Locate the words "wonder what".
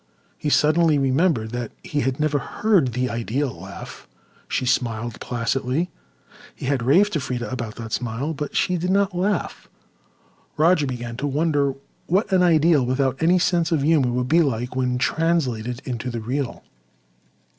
11.27-12.31